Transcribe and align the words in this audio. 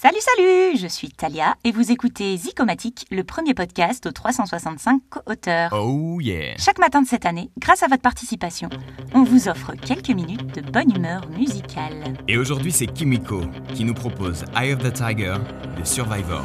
Salut, 0.00 0.20
salut 0.20 0.76
Je 0.76 0.86
suis 0.86 1.08
Talia 1.08 1.56
et 1.64 1.72
vous 1.72 1.90
écoutez 1.90 2.36
Zicomatique, 2.36 3.04
le 3.10 3.24
premier 3.24 3.52
podcast 3.52 4.06
aux 4.06 4.12
365 4.12 5.00
auteurs. 5.26 5.72
Oh 5.72 6.20
yeah 6.20 6.56
Chaque 6.56 6.78
matin 6.78 7.02
de 7.02 7.08
cette 7.08 7.26
année, 7.26 7.50
grâce 7.58 7.82
à 7.82 7.88
votre 7.88 8.02
participation, 8.02 8.68
on 9.12 9.24
vous 9.24 9.48
offre 9.48 9.72
quelques 9.74 10.10
minutes 10.10 10.54
de 10.54 10.60
bonne 10.60 10.94
humeur 10.94 11.28
musicale. 11.30 12.14
Et 12.28 12.38
aujourd'hui, 12.38 12.70
c'est 12.70 12.86
Kimiko 12.86 13.40
qui 13.74 13.82
nous 13.82 13.94
propose 13.94 14.44
Eye 14.56 14.72
of 14.72 14.84
the 14.84 14.92
Tiger 14.92 15.34
de 15.76 15.84
Survivor. 15.84 16.44